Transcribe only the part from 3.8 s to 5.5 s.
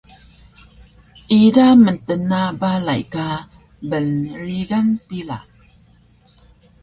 bnrigan pila